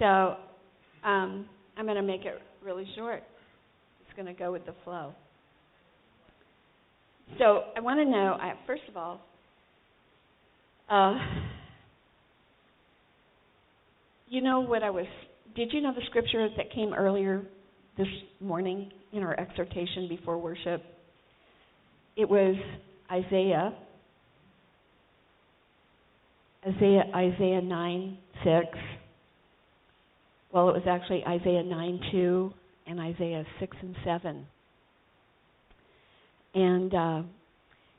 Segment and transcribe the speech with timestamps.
[0.00, 0.36] So
[1.04, 3.22] um, I'm going to make it really short.
[4.00, 5.12] It's going to go with the flow.
[7.38, 9.20] So I want to know, I, first of all,
[10.90, 11.14] uh,
[14.28, 15.06] you know what I was,
[15.54, 17.42] did you know the scripture that came earlier
[17.98, 18.08] this
[18.40, 20.82] morning in our exhortation before worship?
[22.16, 22.56] It was
[23.12, 23.74] Isaiah,
[26.66, 28.78] Isaiah, Isaiah 9, 6.
[30.52, 32.52] Well, it was actually Isaiah 9, 2
[32.86, 34.46] and Isaiah 6 and 7.
[36.54, 37.22] And uh,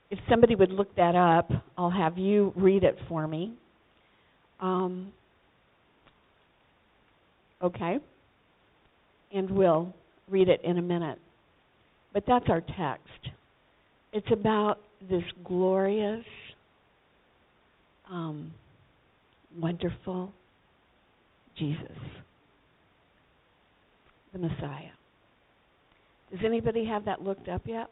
[0.10, 3.54] if somebody would look that up, I'll have you read it for me.
[4.60, 5.14] Um,
[7.64, 8.00] okay?
[9.34, 9.94] And we'll
[10.30, 11.20] read it in a minute.
[12.14, 13.34] But that's our text.
[14.12, 16.26] It's about this glorious,
[18.10, 18.52] um,
[19.58, 20.34] wonderful
[21.58, 21.98] Jesus,
[24.34, 24.92] the Messiah.
[26.32, 27.88] Does anybody have that looked up yet?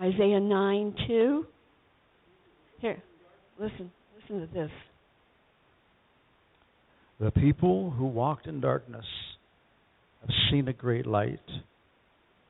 [0.00, 1.46] Isaiah 9 2.
[2.80, 3.02] Here,
[3.58, 4.70] listen, listen to this.
[7.20, 9.04] The people who walked in darkness
[10.20, 11.40] have seen a great light.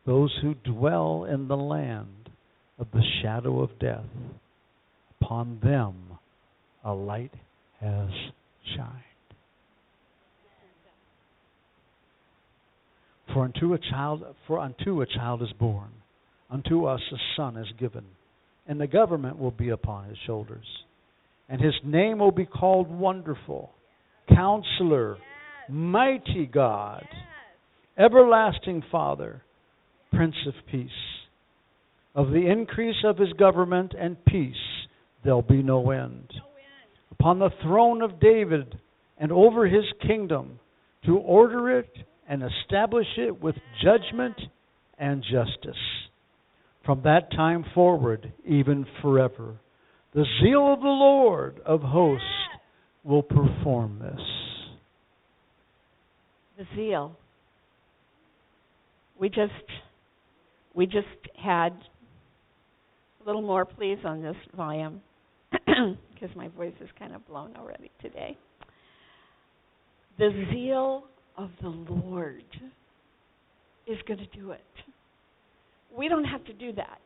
[0.06, 2.30] Those who dwell in the land
[2.78, 4.04] of the shadow of death,
[5.20, 5.94] upon them
[6.84, 7.32] a light
[7.80, 8.10] has
[8.74, 9.13] shined.
[13.34, 15.90] For unto a child for unto a child is born,
[16.48, 18.04] unto us a son is given,
[18.68, 20.64] and the government will be upon his shoulders.
[21.48, 23.72] And his name will be called Wonderful,
[24.28, 25.18] Counselor,
[25.68, 27.04] Mighty God,
[27.98, 29.42] Everlasting Father,
[30.12, 30.88] Prince of Peace.
[32.14, 34.54] Of the increase of his government and peace
[35.24, 36.32] there'll be no end.
[37.10, 38.78] Upon the throne of David
[39.18, 40.60] and over his kingdom,
[41.06, 41.90] to order it
[42.28, 44.36] and establish it with judgment
[44.98, 45.80] and justice.
[46.84, 49.56] From that time forward, even forever,
[50.14, 52.24] the zeal of the Lord of hosts
[53.02, 54.20] will perform this.
[56.58, 57.16] The zeal.
[59.18, 59.52] We just
[60.74, 61.06] we just
[61.42, 61.72] had
[63.22, 65.00] a little more please on this volume
[65.52, 68.36] because my voice is kind of blown already today.
[70.18, 71.04] The zeal
[71.36, 72.44] of the Lord
[73.86, 74.60] is going to do it.
[75.96, 76.98] We don't have to do that.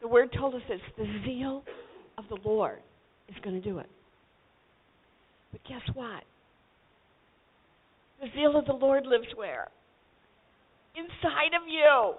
[0.00, 1.62] The word told us it's the zeal
[2.18, 2.80] of the Lord
[3.28, 3.88] is going to do it.
[5.52, 6.22] But guess what?
[8.20, 9.68] The zeal of the Lord lives where?
[10.96, 12.14] Inside of you.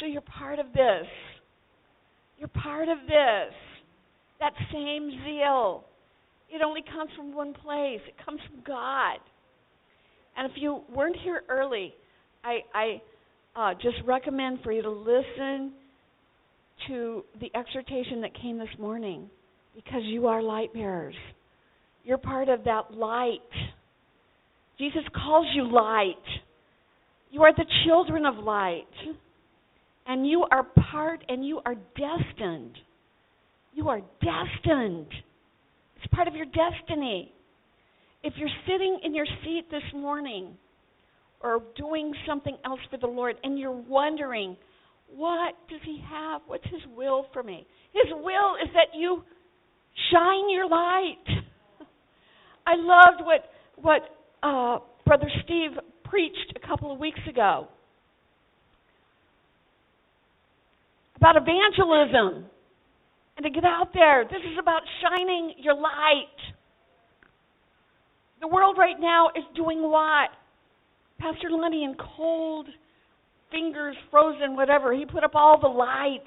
[0.00, 1.06] So you're part of this.
[2.38, 3.54] You're part of this.
[4.40, 5.84] That same zeal.
[6.50, 8.00] It only comes from one place.
[8.06, 9.18] It comes from God.
[10.36, 11.94] And if you weren't here early,
[12.44, 13.02] I, I
[13.56, 15.72] uh, just recommend for you to listen
[16.88, 19.28] to the exhortation that came this morning
[19.74, 21.14] because you are light bearers.
[22.04, 23.40] You're part of that light.
[24.78, 26.14] Jesus calls you light.
[27.30, 28.84] You are the children of light.
[30.06, 32.76] And you are part and you are destined.
[33.74, 35.08] You are destined.
[35.96, 37.32] It's part of your destiny.
[38.22, 40.56] If you're sitting in your seat this morning
[41.40, 44.56] or doing something else for the Lord and you're wondering,
[45.14, 46.42] what does He have?
[46.46, 47.66] What's His will for me?
[47.92, 49.22] His will is that you
[50.12, 51.24] shine your light.
[52.66, 54.02] I loved what what
[54.42, 55.70] uh, Brother Steve
[56.04, 57.68] preached a couple of weeks ago
[61.16, 62.46] about evangelism
[63.36, 64.24] and to get out there.
[64.24, 66.38] This is about shining your light.
[68.40, 70.30] The world right now is doing what?
[71.18, 72.66] Pastor Lenny in cold
[73.50, 74.92] fingers, frozen, whatever.
[74.92, 76.24] He put up all the lights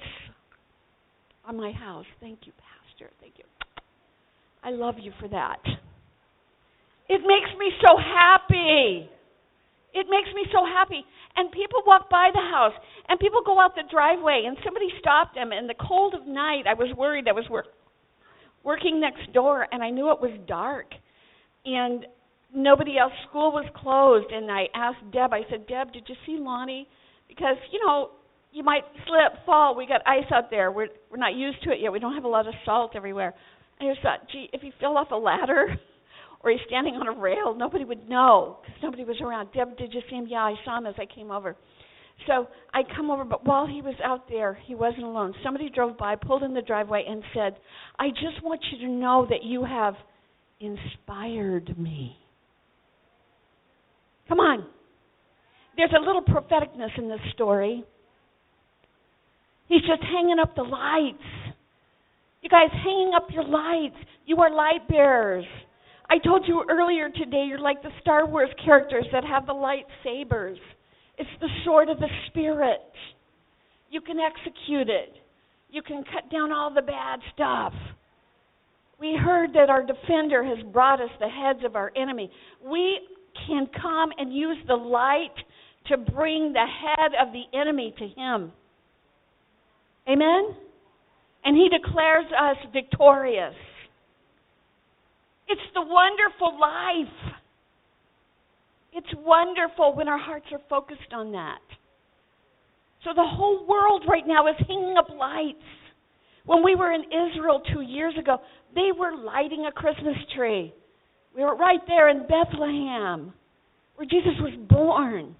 [1.44, 2.06] on my house.
[2.20, 3.10] Thank you, Pastor.
[3.20, 3.44] Thank you.
[4.62, 5.60] I love you for that.
[7.08, 9.08] It makes me so happy.
[9.92, 11.04] It makes me so happy.
[11.36, 12.74] And people walk by the house,
[13.08, 15.52] and people go out the driveway, and somebody stopped them.
[15.52, 17.28] In the cold of night, I was worried.
[17.28, 17.66] I was work,
[18.64, 20.86] working next door, and I knew it was dark.
[21.64, 22.06] And
[22.54, 24.32] nobody else, school was closed.
[24.32, 26.88] And I asked Deb, I said, Deb, did you see Lonnie?
[27.28, 28.10] Because, you know,
[28.52, 29.76] you might slip, fall.
[29.76, 30.72] We got ice out there.
[30.72, 31.92] We're, we're not used to it yet.
[31.92, 33.34] We don't have a lot of salt everywhere.
[33.80, 35.78] I just thought, gee, if he fell off a ladder,
[36.42, 39.50] or he's standing on a rail, nobody would know because nobody was around.
[39.52, 40.26] Deb, did you see him?
[40.28, 41.56] Yeah, I saw him as I came over.
[42.26, 45.34] So I come over, but while he was out there, he wasn't alone.
[45.42, 47.56] Somebody drove by, pulled in the driveway, and said,
[47.98, 49.94] I just want you to know that you have
[50.60, 52.16] inspired me.
[54.28, 54.66] Come on.
[55.76, 57.84] There's a little propheticness in this story.
[59.68, 61.56] He's just hanging up the lights.
[62.42, 63.96] You guys, hanging up your lights.
[64.26, 65.44] You are light bearers.
[66.10, 70.56] I told you earlier today, you're like the Star Wars characters that have the lightsabers.
[71.16, 72.80] It's the sword of the Spirit.
[73.90, 75.14] You can execute it,
[75.70, 77.72] you can cut down all the bad stuff.
[78.98, 82.30] We heard that our defender has brought us the heads of our enemy.
[82.62, 82.98] We
[83.46, 85.34] can come and use the light
[85.86, 88.52] to bring the head of the enemy to him.
[90.08, 90.56] Amen?
[91.44, 93.54] And he declares us victorious.
[95.50, 97.34] It's the wonderful life.
[98.92, 101.58] It's wonderful when our hearts are focused on that.
[103.04, 105.58] So the whole world right now is hanging up lights.
[106.44, 108.38] When we were in Israel two years ago,
[108.74, 110.72] they were lighting a Christmas tree.
[111.34, 113.32] We were right there in Bethlehem,
[113.96, 115.34] where Jesus was born.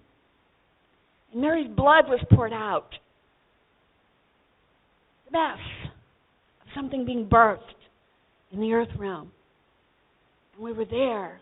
[1.33, 2.91] And Mary's blood was poured out.
[5.27, 5.59] The mess
[6.63, 7.61] of something being birthed
[8.53, 9.31] in the earth realm.
[10.61, 11.41] And we were there,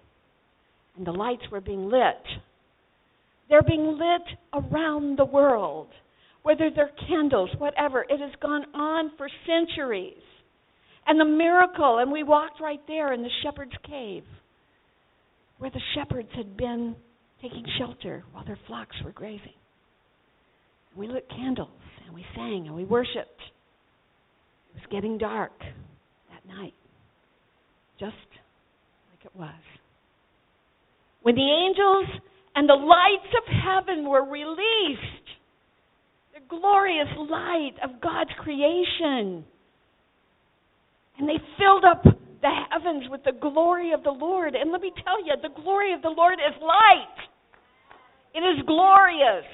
[0.97, 2.23] and the lights were being lit.
[3.49, 5.89] They're being lit around the world,
[6.45, 8.03] whether they're candles, whatever.
[8.09, 10.23] It has gone on for centuries.
[11.05, 14.23] And the miracle, and we walked right there in the shepherd's cave,
[15.59, 16.95] where the shepherds had been
[17.43, 19.41] taking shelter while their flocks were grazing.
[20.91, 21.71] And we lit candles,
[22.07, 23.41] and we sang, and we worshiped.
[24.71, 26.75] It was getting dark that night,
[27.99, 28.15] just
[29.29, 29.63] it was.
[31.23, 32.21] When the angels
[32.55, 35.27] and the lights of heaven were released,
[36.35, 39.45] the glorious light of God's creation,
[41.19, 44.55] and they filled up the heavens with the glory of the Lord.
[44.55, 47.19] And let me tell you, the glory of the Lord is light.
[48.35, 49.45] It is glorious.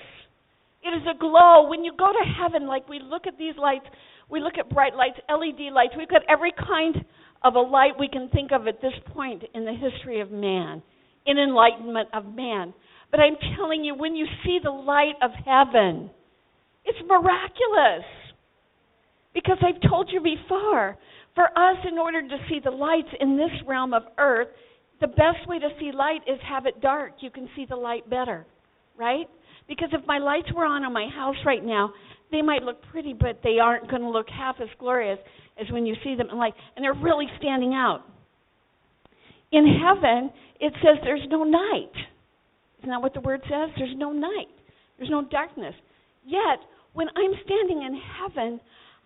[0.85, 1.67] It is a glow.
[1.69, 3.87] When you go to heaven, like we look at these lights,
[4.29, 5.95] we look at bright lights, LED lights.
[5.97, 7.05] We've got every kind
[7.45, 10.83] of a light we can think of at this point in the history of man,
[11.27, 12.73] in enlightenment of man.
[13.11, 16.11] But I'm telling you, when you see the light of heaven,
[16.85, 18.05] it's miraculous.
[19.35, 20.97] Because I've told you before,
[21.35, 24.49] for us, in order to see the lights in this realm of earth,
[25.01, 27.15] the best way to see light is have it dark.
[27.21, 28.47] You can see the light better,
[28.97, 29.29] right?
[29.69, 31.93] Because if my lights were on in my house right now,
[32.31, 35.19] they might look pretty, but they aren't going to look half as glorious
[35.61, 36.55] as when you see them in light.
[36.77, 38.03] And they're really standing out.
[39.53, 40.31] In heaven,
[40.61, 41.95] it says there's no night.
[42.79, 43.71] Isn't that what the word says?
[43.77, 44.49] There's no night,
[44.99, 45.75] there's no darkness.
[46.27, 46.59] Yet,
[46.93, 48.61] when I'm standing in heaven,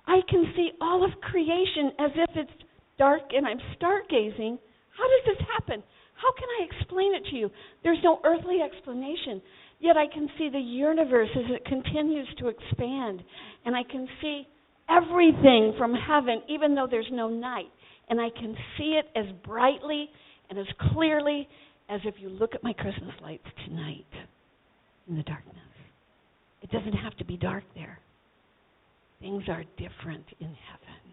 [0.07, 2.65] I can see all of creation as if it's
[2.99, 4.59] dark and I'm stargazing.
[4.97, 5.83] How does this happen?
[6.15, 7.51] How can I explain it to you?
[7.85, 9.41] There's no earthly explanation.
[9.81, 13.23] Yet I can see the universe as it continues to expand.
[13.65, 14.47] And I can see
[14.89, 17.71] everything from heaven, even though there's no night.
[18.09, 20.09] And I can see it as brightly
[20.49, 21.49] and as clearly
[21.89, 24.07] as if you look at my Christmas lights tonight
[25.09, 25.57] in the darkness.
[26.63, 27.99] It doesn't have to be dark there.
[29.21, 31.13] Things are different in heaven.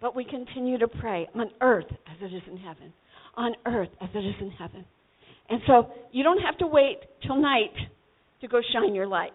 [0.00, 2.92] But we continue to pray on earth as it is in heaven.
[3.36, 4.84] On earth as it is in heaven.
[5.48, 7.74] And so you don't have to wait till night
[8.40, 9.34] to go shine your lights.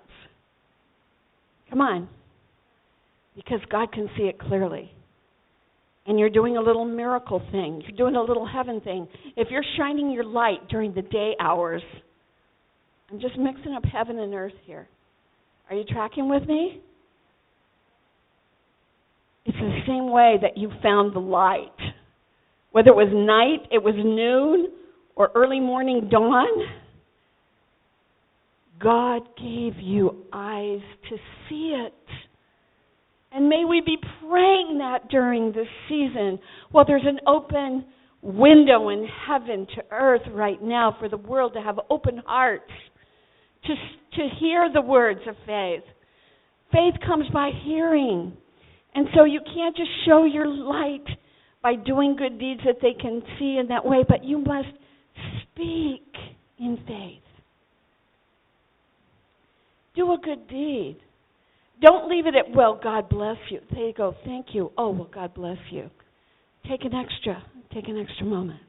[1.69, 2.09] Come on.
[3.35, 4.91] Because God can see it clearly.
[6.07, 7.81] And you're doing a little miracle thing.
[7.85, 9.07] You're doing a little heaven thing.
[9.35, 11.81] If you're shining your light during the day hours,
[13.11, 14.87] I'm just mixing up heaven and earth here.
[15.69, 16.81] Are you tracking with me?
[19.45, 21.69] It's the same way that you found the light.
[22.71, 24.69] Whether it was night, it was noon,
[25.15, 26.47] or early morning dawn,
[28.81, 31.93] God gave you eyes to see it.
[33.35, 33.97] And may we be
[34.29, 36.39] praying that during this season
[36.71, 37.85] Well, there's an open
[38.21, 42.71] window in heaven to earth right now for the world to have open hearts
[43.65, 43.75] to,
[44.17, 45.83] to hear the words of faith.
[46.71, 48.35] Faith comes by hearing.
[48.95, 51.05] And so you can't just show your light
[51.61, 54.69] by doing good deeds that they can see in that way, but you must
[55.41, 56.07] speak
[56.57, 57.21] in faith.
[59.95, 60.97] Do a good deed.
[61.81, 63.59] Don't leave it at, well, God bless you.
[63.71, 64.71] There you go, thank you.
[64.77, 65.89] Oh, well, God bless you.
[66.69, 68.61] Take an extra, take an extra moment.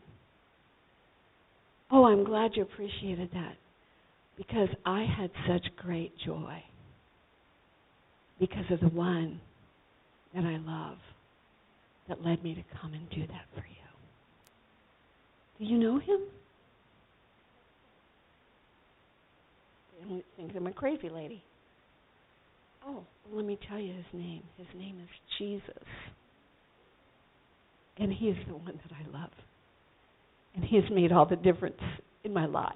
[1.90, 3.56] Oh, I'm glad you appreciated that
[4.36, 6.62] because I had such great joy
[8.40, 9.40] because of the one
[10.34, 10.98] that I love
[12.08, 13.76] that led me to come and do that for you.
[15.58, 16.20] Do you know him?
[19.98, 21.42] They don't think I'm a crazy lady.
[22.86, 24.42] Oh, let me tell you his name.
[24.56, 25.84] His name is Jesus.
[27.98, 29.30] And he is the one that I love.
[30.54, 31.80] And he has made all the difference
[32.24, 32.74] in my life.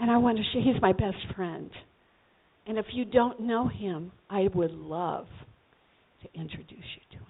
[0.00, 1.70] And I want to share, he's my best friend.
[2.66, 5.26] And if you don't know him, I would love
[6.22, 7.26] to introduce you to him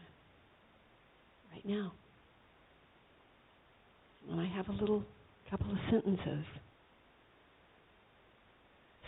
[1.53, 1.93] right now.
[4.31, 5.03] And I have a little
[5.51, 6.45] couple of sentences.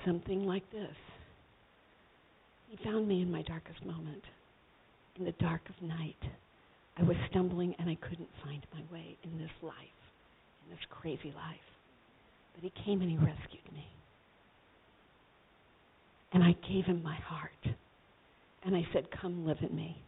[0.06, 0.96] Something like this.
[2.70, 4.22] He found me in my darkest moment.
[5.16, 6.22] In the dark of night,
[6.96, 9.74] I was stumbling and I couldn't find my way in this life,
[10.64, 11.58] in this crazy life.
[12.54, 13.86] But he came and he rescued me.
[16.32, 17.50] And I gave him my heart.
[18.64, 20.00] And I said, Come live in me.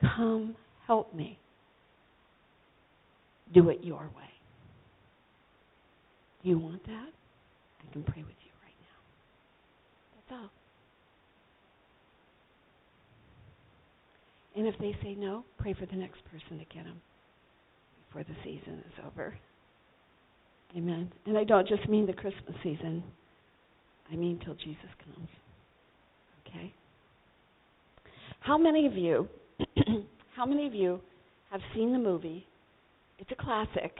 [0.00, 1.38] Come help me.
[3.52, 4.32] Do it your way.
[6.42, 7.10] Do you want that?
[7.80, 8.98] I can pray with you right now.
[10.30, 10.55] That's all.
[14.56, 17.00] And if they say no, pray for the next person to get them
[18.06, 19.36] before the season is over.
[20.76, 21.12] Amen.
[21.26, 23.02] And I don't just mean the Christmas season.
[24.10, 25.28] I mean till Jesus comes.
[26.46, 26.72] Okay?
[28.40, 29.28] How many of you
[30.36, 31.00] how many of you
[31.50, 32.46] have seen the movie?
[33.18, 33.92] It's a classic.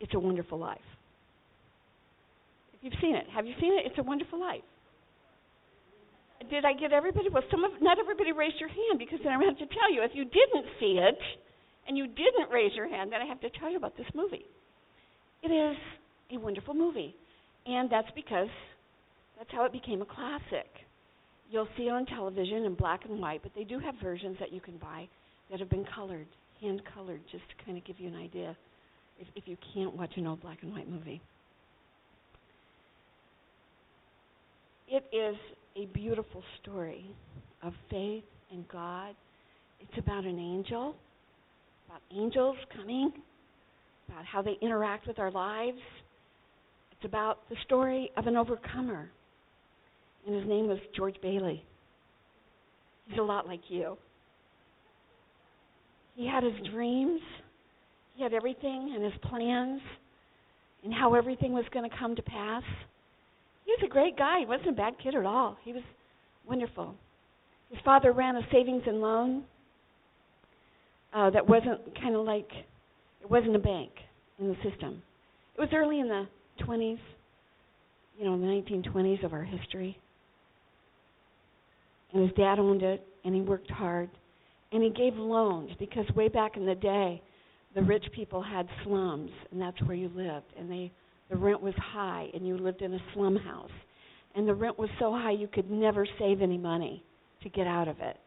[0.00, 0.78] It's a Wonderful Life.
[2.74, 3.86] If you've seen it, have you seen it?
[3.86, 4.62] It's a Wonderful Life.
[6.50, 7.28] Did I get everybody?
[7.28, 10.02] Well, some of not everybody raised your hand because then I have to tell you
[10.02, 11.18] if you didn't see it
[11.86, 14.44] and you didn't raise your hand, then I have to tell you about this movie.
[15.42, 15.76] It is
[16.32, 17.14] a wonderful movie,
[17.66, 18.48] and that's because
[19.38, 20.68] that's how it became a classic.
[21.50, 24.52] You'll see it on television in black and white, but they do have versions that
[24.52, 25.08] you can buy
[25.50, 26.26] that have been colored,
[26.60, 28.56] hand colored, just to kind of give you an idea
[29.20, 31.20] if, if you can't watch an old black and white movie.
[34.88, 35.36] It is
[35.76, 37.04] a beautiful story
[37.62, 39.14] of faith in God.
[39.80, 40.94] It's about an angel,
[41.88, 43.12] about angels coming,
[44.08, 45.78] about how they interact with our lives.
[46.92, 49.10] It's about the story of an overcomer.
[50.26, 51.64] And his name was George Bailey.
[53.08, 53.96] He's a lot like you.
[56.14, 57.20] He had his dreams,
[58.14, 59.80] he had everything and his plans,
[60.84, 62.62] and how everything was going to come to pass.
[63.72, 64.40] He was a great guy.
[64.40, 65.56] He wasn't a bad kid at all.
[65.64, 65.82] He was
[66.46, 66.94] wonderful.
[67.70, 69.44] His father ran a savings and loan
[71.14, 72.48] uh, that wasn't kind of like
[73.22, 73.90] it wasn't a bank
[74.38, 75.02] in the system.
[75.56, 76.26] It was early in the
[76.64, 76.98] 20s,
[78.18, 79.96] you know, the 1920s of our history.
[82.12, 84.10] And his dad owned it, and he worked hard,
[84.72, 87.22] and he gave loans because way back in the day,
[87.74, 90.92] the rich people had slums, and that's where you lived, and they
[91.32, 93.70] the rent was high and you lived in a slum house.
[94.34, 97.02] And the rent was so high you could never save any money
[97.42, 98.18] to get out of it.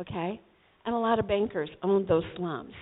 [0.00, 0.40] Okay?
[0.86, 2.72] And a lot of bankers owned those slums.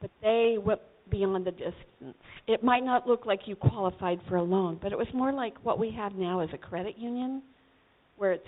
[0.00, 2.16] But they went beyond the distance.
[2.46, 5.54] It might not look like you qualified for a loan but it was more like
[5.64, 7.42] what we have now as a credit union
[8.18, 8.46] where it's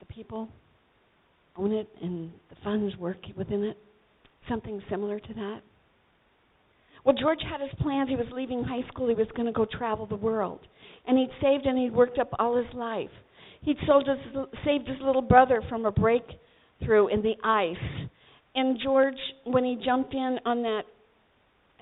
[0.00, 0.48] the people
[1.56, 3.76] own it and the funds work within it.
[4.48, 5.60] Something similar to that
[7.08, 8.10] well, George had his plans.
[8.10, 9.08] He was leaving high school.
[9.08, 10.60] He was going to go travel the world.
[11.06, 13.08] And he'd saved and he'd worked up all his life.
[13.62, 14.18] He'd sold his,
[14.62, 18.10] saved his little brother from a breakthrough in the ice.
[18.54, 20.82] And George, when he jumped in on that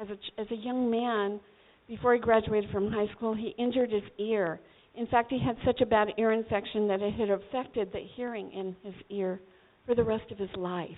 [0.01, 1.41] as a, as a young man,
[1.89, 4.61] before he graduated from high school, he injured his ear.
[4.95, 8.53] In fact, he had such a bad ear infection that it had affected the hearing
[8.53, 9.41] in his ear
[9.87, 10.91] for the rest of his life.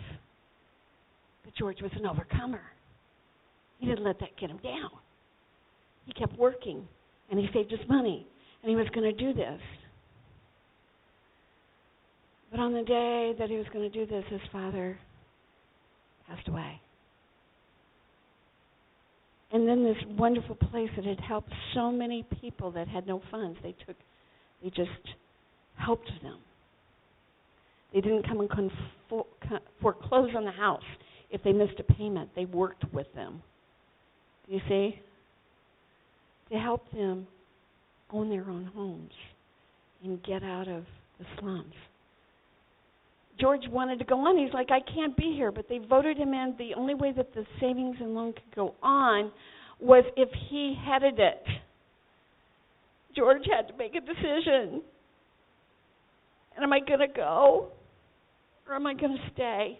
[1.47, 2.61] But George was an overcomer.
[3.78, 4.90] He didn't let that get him down.
[6.06, 6.87] He kept working,
[7.30, 8.26] and he saved his money,
[8.62, 9.61] and he was going to do this.
[12.50, 14.99] But on the day that he was going to do this, his father
[16.26, 16.80] passed away.
[19.52, 23.58] And then this wonderful place that had helped so many people that had no funds,
[23.62, 23.97] they took,
[24.62, 24.90] they just
[25.76, 26.38] helped them.
[27.94, 28.70] They didn't come and
[29.80, 30.82] foreclose on the house
[31.30, 32.30] if they missed a payment.
[32.35, 33.42] They worked with them.
[34.48, 35.00] You see?
[36.50, 37.26] To help them
[38.10, 39.12] own their own homes
[40.02, 40.84] and get out of
[41.18, 41.74] the slums.
[43.38, 44.36] George wanted to go on.
[44.36, 45.52] He's like, I can't be here.
[45.52, 46.54] But they voted him in.
[46.58, 49.30] The only way that the savings and loan could go on
[49.80, 51.42] was if he headed it.
[53.14, 54.82] George had to make a decision.
[56.56, 57.68] And am I going to go?
[58.68, 59.78] Or am I going to stay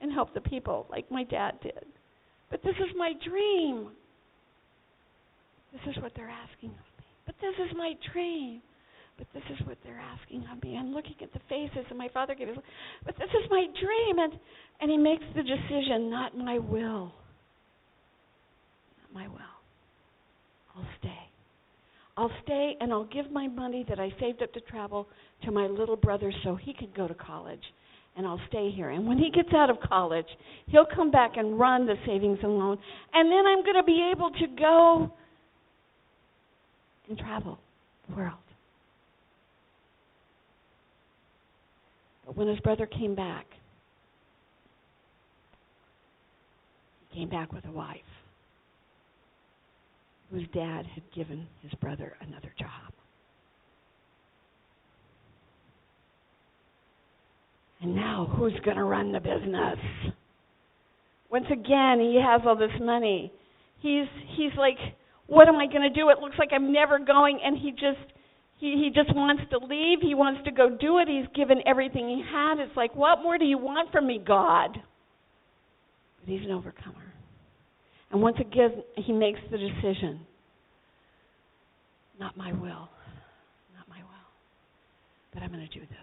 [0.00, 1.84] and help the people like my dad did?
[2.50, 3.90] But this is my dream.
[5.76, 7.06] This is what they're asking of me.
[7.26, 8.62] But this is my dream.
[9.18, 10.76] But this is what they're asking of me.
[10.76, 12.56] I'm looking at the faces, and my father gave his.
[13.04, 14.32] But this is my dream, and
[14.80, 17.12] and he makes the decision, not my will.
[19.00, 19.56] Not my will.
[20.76, 21.18] I'll stay.
[22.18, 25.06] I'll stay, and I'll give my money that I saved up to travel
[25.44, 27.62] to my little brother so he can go to college,
[28.16, 28.90] and I'll stay here.
[28.90, 30.26] And when he gets out of college,
[30.66, 32.78] he'll come back and run the savings and loan,
[33.14, 35.12] and then I'm going to be able to go
[37.08, 37.58] and travel
[38.08, 38.34] the world.
[42.26, 43.46] But when his brother came back,
[47.10, 48.00] he came back with a wife
[50.30, 52.92] whose dad had given his brother another job.
[57.80, 59.78] And now, who's going to run the business?
[61.30, 63.30] Once again, he has all this money.
[63.80, 64.78] He's he's like,
[65.26, 66.10] what am I going to do?
[66.10, 68.12] It looks like I'm never going, and he just
[68.58, 69.98] he he just wants to leave.
[70.00, 71.08] He wants to go do it.
[71.08, 72.58] He's given everything he had.
[72.58, 74.70] It's like, what more do you want from me, God?
[76.20, 77.12] But he's an overcomer.
[78.10, 80.20] And once again, he makes the decision
[82.18, 82.88] not my will,
[83.74, 84.26] not my will,
[85.34, 85.98] but I'm going to do this.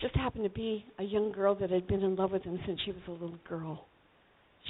[0.00, 2.80] Just happened to be a young girl that had been in love with him since
[2.84, 3.86] she was a little girl.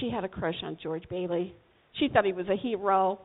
[0.01, 1.55] She had a crush on George Bailey.
[1.99, 3.21] She thought he was a hero.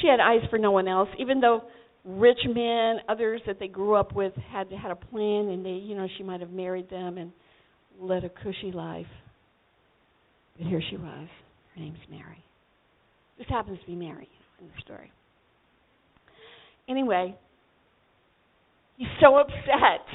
[0.00, 1.64] She had eyes for no one else, even though
[2.04, 5.96] rich men, others that they grew up with, had had a plan, and they, you
[5.96, 7.32] know, she might have married them and
[8.00, 9.06] led a cushy life.
[10.56, 11.28] But here she was.
[11.74, 12.42] Her name's Mary.
[13.38, 14.28] This happens to be Mary
[14.60, 15.12] in the story.
[16.88, 17.34] Anyway,
[18.96, 20.06] he's so upset.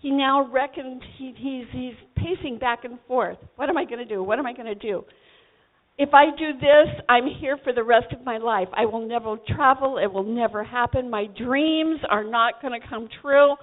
[0.00, 3.38] He now reckons he, he's he's pacing back and forth.
[3.56, 4.22] What am I going to do?
[4.22, 5.04] What am I going to do?
[5.96, 8.68] If I do this, I'm here for the rest of my life.
[8.72, 9.98] I will never travel.
[9.98, 11.08] It will never happen.
[11.08, 13.54] My dreams are not going to come true.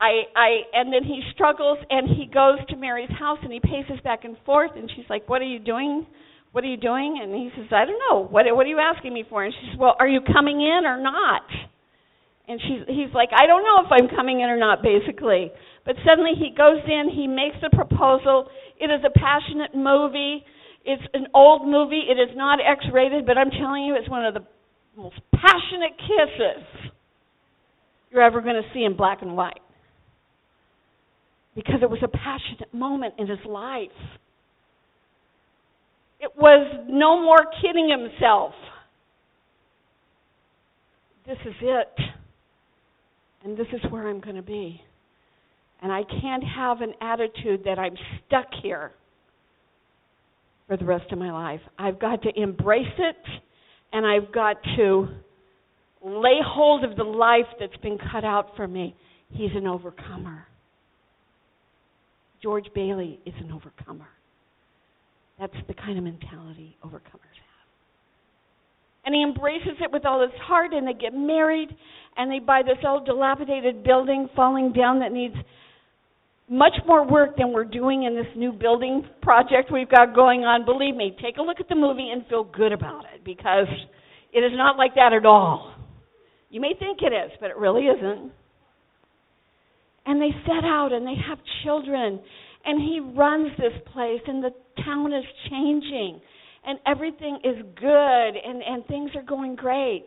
[0.00, 4.00] I, I, and then he struggles and he goes to Mary's house and he paces
[4.02, 6.06] back and forth and she's like, "What are you doing?
[6.52, 8.26] What are you doing?" And he says, "I don't know.
[8.26, 10.86] What, what are you asking me for?" And she says, "Well, are you coming in
[10.86, 11.46] or not?"
[12.48, 15.52] And she's, he's like, "I don't know if I'm coming in or not." Basically,
[15.84, 17.08] but suddenly he goes in.
[17.14, 18.48] He makes a proposal.
[18.80, 20.42] It is a passionate movie.
[20.84, 22.02] It's an old movie.
[22.08, 24.44] It is not X rated, but I'm telling you, it's one of the
[24.96, 26.90] most passionate kisses
[28.10, 29.60] you're ever going to see in black and white.
[31.54, 33.88] Because it was a passionate moment in his life.
[36.20, 38.52] It was no more kidding himself.
[41.26, 42.00] This is it.
[43.44, 44.80] And this is where I'm going to be.
[45.82, 47.94] And I can't have an attitude that I'm
[48.26, 48.92] stuck here
[50.72, 51.60] for the rest of my life.
[51.78, 53.16] I've got to embrace it
[53.92, 55.06] and I've got to
[56.02, 58.96] lay hold of the life that's been cut out for me.
[59.28, 60.46] He's an overcomer.
[62.42, 64.08] George Bailey is an overcomer.
[65.38, 67.68] That's the kind of mentality overcomers have.
[69.04, 71.68] And he embraces it with all his heart, and they get married,
[72.16, 75.34] and they buy this old dilapidated building falling down that needs
[76.48, 80.64] much more work than we're doing in this new building project we've got going on.
[80.64, 83.68] Believe me, take a look at the movie and feel good about it because
[84.32, 85.74] it is not like that at all.
[86.50, 88.32] You may think it is, but it really isn't.
[90.04, 92.20] And they set out and they have children,
[92.64, 94.50] and he runs this place, and the
[94.84, 96.20] town is changing,
[96.66, 100.06] and everything is good, and, and things are going great.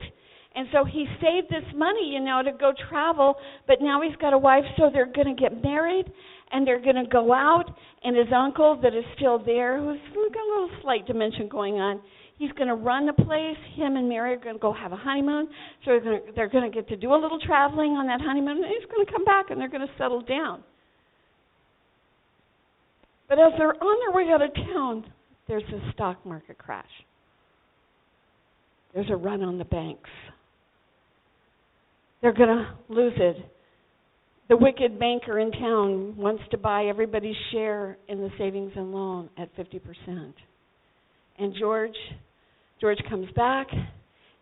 [0.55, 3.35] And so he saved this money, you know, to go travel,
[3.67, 6.05] but now he's got a wife, so they're going to get married
[6.51, 7.65] and they're going to go out.
[8.03, 11.99] And his uncle, that is still there, who's got a little slight dementia going on,
[12.37, 13.57] he's going to run the place.
[13.75, 15.49] Him and Mary are going to go have a honeymoon,
[15.83, 18.21] so they're going to, they're going to get to do a little traveling on that
[18.21, 20.63] honeymoon, and he's going to come back and they're going to settle down.
[23.27, 25.11] But as they're on their way out of town,
[25.49, 26.85] there's a stock market crash.
[28.93, 30.09] There's a run on the banks
[32.25, 33.37] they're going to lose it.
[34.49, 39.29] The wicked banker in town wants to buy everybody's share in the savings and loan
[39.37, 40.33] at 50%.
[41.37, 41.93] And George
[42.81, 43.67] George comes back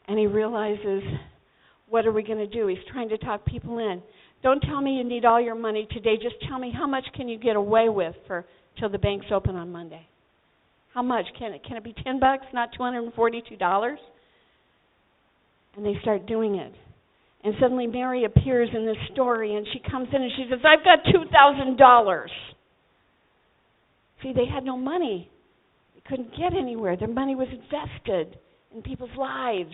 [0.07, 1.03] and he realizes
[1.89, 2.67] what are we going to do?
[2.67, 4.01] He's trying to talk people in.
[4.43, 6.15] Don't tell me you need all your money today.
[6.15, 8.45] Just tell me how much can you get away with for
[8.79, 10.07] till the banks open on Monday.
[10.93, 13.95] How much can it can it be 10 bucks, not $242?
[15.75, 16.73] And they start doing it.
[17.43, 20.83] And suddenly Mary appears in this story and she comes in and she says, I've
[20.83, 22.25] got $2,000.
[24.21, 25.29] See, they had no money.
[25.95, 26.95] They couldn't get anywhere.
[26.95, 28.39] Their money was invested
[28.73, 29.73] in people's lives.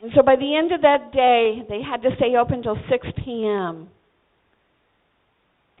[0.00, 3.06] And so by the end of that day, they had to stay open till 6
[3.24, 3.88] p.m.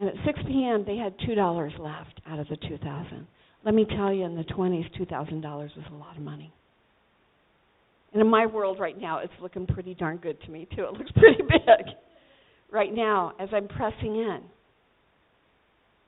[0.00, 3.26] And at 6 p.m., they had $2 left out of the 2000
[3.64, 6.52] Let me tell you, in the 20s, $2,000 was a lot of money.
[8.12, 10.84] And in my world right now, it's looking pretty darn good to me, too.
[10.84, 11.94] It looks pretty big
[12.70, 14.40] right now as I'm pressing in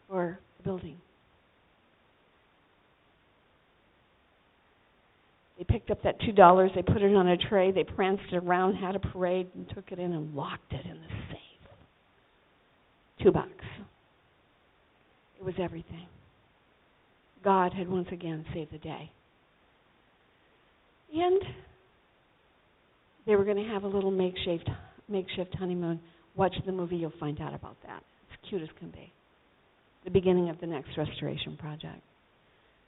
[0.09, 0.97] for the building.
[5.59, 8.37] They picked up that two dollars, they put it on a tray, they pranced it
[8.37, 11.73] around, had a parade, and took it in and locked it in the safe.
[13.23, 13.51] Two bucks.
[15.39, 16.07] It was everything.
[17.45, 19.11] God had once again saved the day.
[21.15, 21.43] And
[23.31, 24.69] they were going to have a little makeshift
[25.09, 26.01] makeshift honeymoon.
[26.35, 28.03] Watch the movie, you'll find out about that.
[28.29, 29.13] It's cute as can be.
[30.05, 32.03] The beginning of the next restoration project.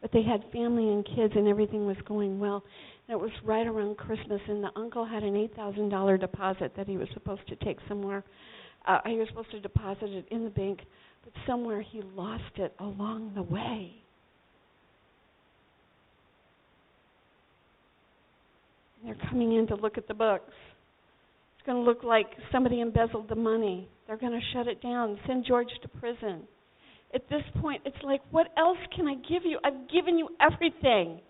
[0.00, 2.64] But they had family and kids, and everything was going well.
[3.06, 6.72] And it was right around Christmas, and the uncle had an eight thousand dollar deposit
[6.76, 8.24] that he was supposed to take somewhere.
[8.88, 10.80] Uh, he was supposed to deposit it in the bank,
[11.22, 13.92] but somewhere he lost it along the way.
[18.91, 20.52] And they're coming in to look at the books.
[21.56, 23.88] It's going to look like somebody embezzled the money.
[24.06, 26.42] They're going to shut it down, send George to prison
[27.14, 29.58] at this point, it's like, what else can I give you?
[29.64, 31.20] I've given you everything.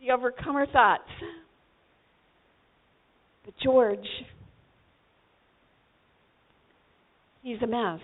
[0.00, 1.08] The overcomer thoughts.
[3.44, 4.06] But George,
[7.42, 8.00] he's a mess.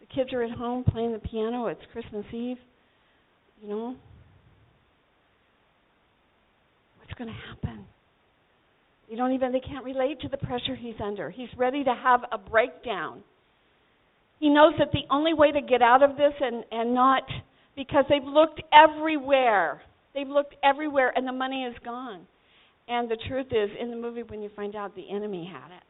[0.00, 1.66] The kids are at home playing the piano.
[1.66, 2.56] It's Christmas Eve.
[3.62, 3.96] You know?
[6.98, 7.84] What's going to happen?
[9.08, 11.30] They don't even they can't relate to the pressure he's under.
[11.30, 13.22] He's ready to have a breakdown.
[14.38, 17.24] He knows that the only way to get out of this and, and not,
[17.76, 19.82] because they've looked everywhere.
[20.14, 22.26] They've looked everywhere and the money is gone.
[22.88, 25.82] And the truth is, in the movie, when you find out the enemy had it,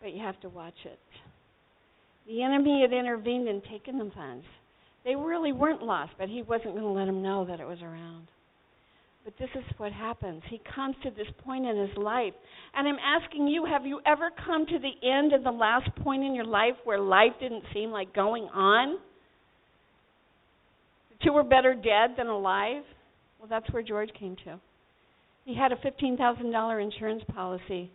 [0.00, 0.98] but you have to watch it.
[2.26, 4.44] The enemy had intervened and taken the funds.
[5.04, 7.78] They really weren't lost, but he wasn't going to let them know that it was
[7.82, 8.28] around.
[9.24, 10.42] But this is what happens.
[10.50, 12.32] He comes to this point in his life.
[12.74, 16.24] And I'm asking you have you ever come to the end of the last point
[16.24, 18.98] in your life where life didn't seem like going on?
[21.10, 22.82] The two were better dead than alive?
[23.38, 24.58] Well, that's where George came to.
[25.44, 27.90] He had a $15,000 insurance policy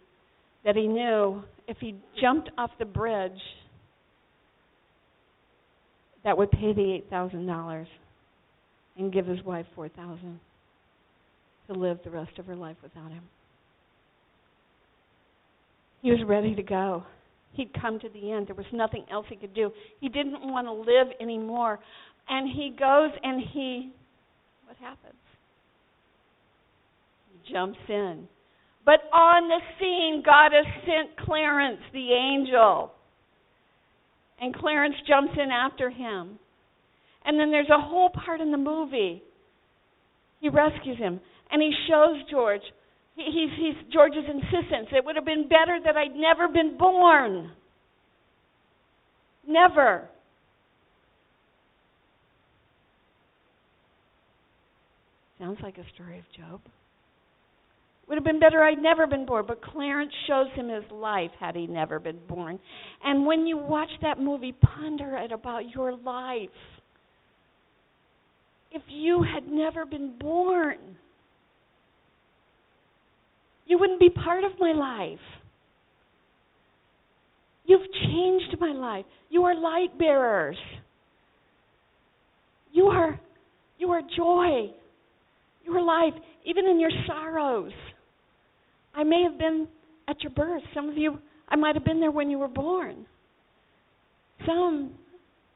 [0.64, 3.32] that he knew if he jumped off the bridge,
[6.24, 7.88] that would pay the $8,000
[8.98, 10.40] and give his wife 4000
[11.68, 13.24] to live the rest of her life without him.
[16.02, 17.04] He was ready to go.
[17.54, 18.48] He'd come to the end.
[18.48, 19.72] There was nothing else he could do.
[20.00, 21.80] He didn't want to live anymore.
[22.30, 23.92] And he goes and he,
[24.66, 25.16] what happens?
[27.32, 28.28] He jumps in.
[28.86, 32.92] But on the scene, God has sent Clarence, the angel.
[34.40, 36.40] And Clarence jumps in after him.
[37.26, 39.24] And then there's a whole part in the movie.
[40.40, 41.20] He rescues him.
[41.52, 42.62] And he shows George,
[43.16, 44.88] he, he's, he's George's insistence.
[44.92, 47.52] It would have been better that I'd never been born.
[49.48, 50.10] Never.
[55.40, 56.62] Sounds like a story of Job.
[58.08, 61.56] Would have been better I'd never been born, but Clarence shows him his life had
[61.56, 62.58] he never been born.
[63.04, 66.50] And when you watch that movie, ponder it about your life.
[68.72, 70.78] If you had never been born,
[73.68, 75.20] you wouldn't be part of my life.
[77.66, 79.06] You've changed my life.
[79.30, 80.58] You are light bearers.
[82.72, 83.20] You are
[83.78, 84.72] you are joy.
[85.64, 87.74] You are life, even in your sorrows.
[88.96, 89.68] I may have been
[90.08, 90.64] at your birth.
[90.74, 93.06] Some of you I might have been there when you were born.
[94.46, 94.94] Some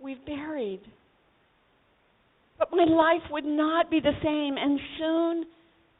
[0.01, 0.81] we've buried.
[2.59, 5.45] But my life would not be the same and soon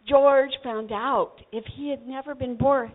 [0.08, 2.92] George found out if he had never been born,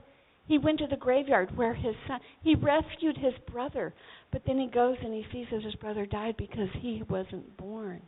[0.46, 3.92] he went to the graveyard where his son, he rescued his brother,
[4.32, 8.00] but then he goes and he sees that his brother died because he wasn't born.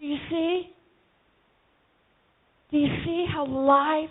[0.00, 0.70] Do you see?
[2.70, 4.10] Do you see how life,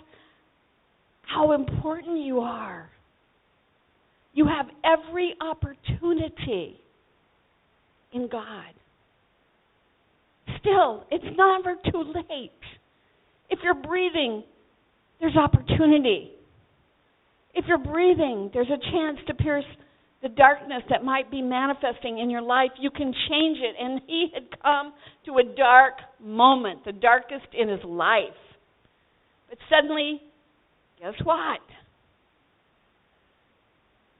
[1.22, 2.90] how important you are?
[4.32, 6.80] You have every opportunity
[8.12, 8.74] in God.
[10.60, 12.50] Still, it's never too late.
[13.50, 14.42] If you're breathing,
[15.20, 16.32] there's opportunity.
[17.54, 19.64] If you're breathing, there's a chance to pierce
[20.22, 23.76] the darkness that might be manifesting in your life, you can change it.
[23.80, 24.92] And he had come
[25.26, 28.24] to a dark moment, the darkest in his life.
[29.48, 30.20] But suddenly,
[31.00, 31.60] guess what?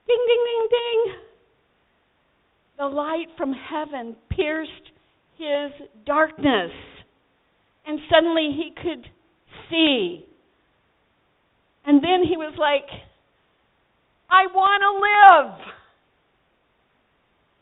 [0.07, 1.15] Ding, ding, ding, ding.
[2.77, 4.71] The light from heaven pierced
[5.37, 5.71] his
[6.05, 6.71] darkness.
[7.85, 9.09] And suddenly he could
[9.69, 10.25] see.
[11.85, 12.89] And then he was like,
[14.29, 15.73] I want to live.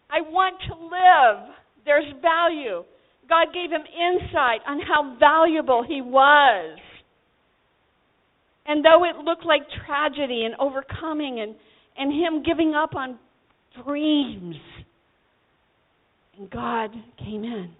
[0.10, 1.56] I want to live.
[1.86, 2.84] There's value.
[3.30, 6.80] God gave him insight on how valuable he was.
[8.66, 11.56] And though it looked like tragedy and overcoming and,
[11.98, 13.20] and him giving up on
[13.84, 14.56] dreams,
[16.38, 17.72] and God came in.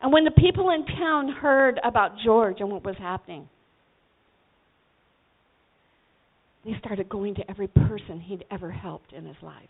[0.00, 3.48] And when the people in town heard about George and what was happening,
[6.64, 9.62] they started going to every person he'd ever helped in his life.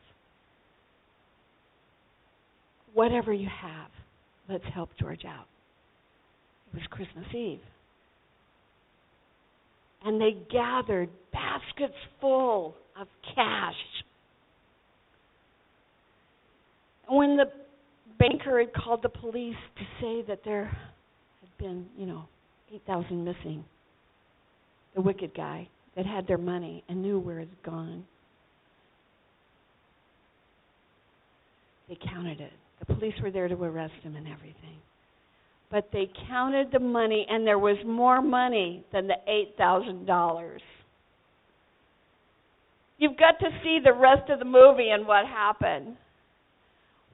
[2.94, 3.90] Whatever you have,
[4.48, 5.46] let's help George out.
[6.72, 7.60] It was Christmas Eve.
[10.04, 13.74] And they gathered baskets full of cash.
[17.08, 17.44] When the
[18.18, 22.24] banker had called the police to say that there had been, you know,
[22.72, 23.64] 8,000 missing,
[24.94, 28.04] the wicked guy that had their money and knew where it had gone,
[31.88, 32.52] they counted it.
[32.80, 34.78] The police were there to arrest him and everything.
[35.70, 39.16] But they counted the money, and there was more money than the
[39.58, 40.58] $8,000.
[42.98, 45.96] You've got to see the rest of the movie and what happened.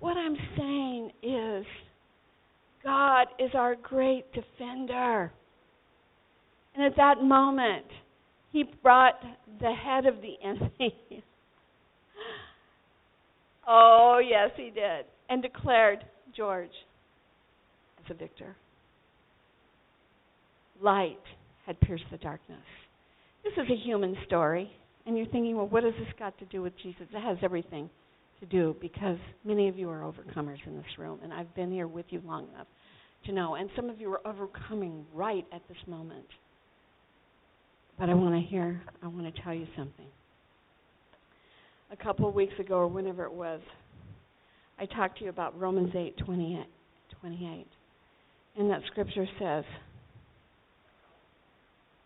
[0.02, 1.64] What I'm saying is,
[2.82, 5.30] God is our great defender.
[6.74, 7.84] And at that moment,
[8.50, 9.14] He brought
[9.60, 10.92] the head of the enemy.
[13.68, 15.04] oh, yes, He did.
[15.28, 16.00] And declared
[16.36, 16.74] George
[18.04, 18.56] as a victor.
[20.82, 21.22] Light
[21.64, 22.58] had pierced the darkness.
[23.44, 24.68] This is a human story.
[25.06, 27.06] And you're thinking, well, what has this got to do with Jesus?
[27.12, 27.88] It has everything
[28.42, 31.86] to do because many of you are overcomers in this room, and I've been here
[31.86, 32.66] with you long enough
[33.26, 33.54] to know.
[33.54, 36.26] And some of you are overcoming right at this moment.
[37.98, 40.06] But I want to hear, I want to tell you something.
[41.92, 43.60] A couple of weeks ago, or whenever it was,
[44.78, 46.66] I talked to you about Romans 8 28.
[47.20, 47.66] 28.
[48.58, 49.64] And that scripture says,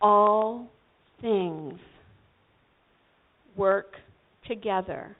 [0.00, 0.68] All
[1.22, 1.78] things
[3.56, 3.94] work
[4.46, 5.16] together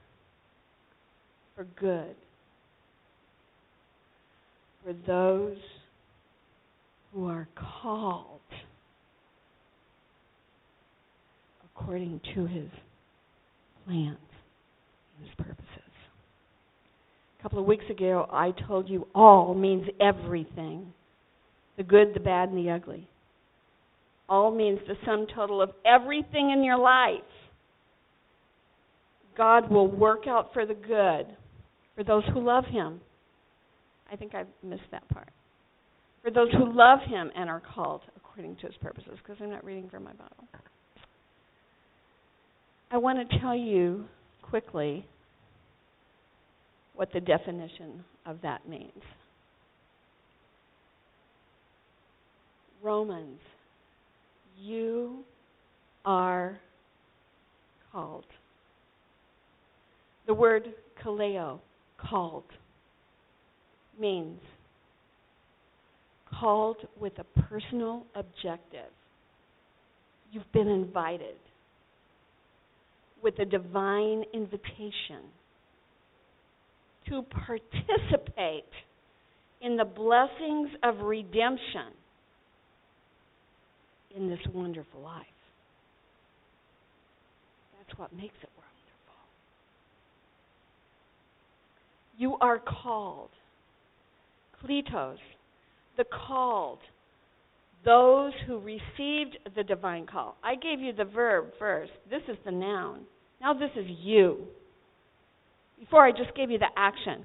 [1.57, 2.15] for good
[4.85, 5.57] for those
[7.13, 7.49] who are
[7.83, 8.41] called
[11.65, 12.69] according to his
[13.85, 14.19] plans
[15.19, 15.65] and his purposes.
[17.39, 20.93] A couple of weeks ago, I told you all means everything
[21.77, 23.09] the good, the bad, and the ugly.
[24.29, 27.21] All means the sum total of everything in your life.
[29.37, 31.27] God will work out for the good
[31.97, 33.01] for those who love Him.
[34.13, 35.31] I think I missed that part.
[36.23, 39.65] For those who love Him and are called according to His purposes, because I'm not
[39.65, 40.47] reading from my Bible.
[42.91, 44.05] I want to tell you
[44.43, 45.05] quickly
[46.95, 49.03] what the definition of that means.
[52.83, 53.41] Romans,
[54.59, 55.25] you
[56.05, 56.59] are
[57.93, 58.25] called.
[60.27, 60.73] The word
[61.05, 61.59] kaleo,
[61.99, 62.45] called,
[63.99, 64.41] means
[66.39, 68.91] called with a personal objective.
[70.33, 71.37] You've been invited
[73.23, 75.23] with a divine invitation
[77.09, 78.65] to participate
[79.63, 81.93] in the blessings of redemption
[84.17, 85.25] in this wonderful life.
[87.79, 88.67] That's what makes it wonderful.
[92.17, 93.31] You are called.
[94.65, 95.19] Kletos,
[95.97, 96.79] the called.
[97.85, 100.37] Those who received the divine call.
[100.43, 101.93] I gave you the verb first.
[102.11, 103.01] This is the noun.
[103.41, 104.39] Now this is you.
[105.79, 107.25] Before I just gave you the action.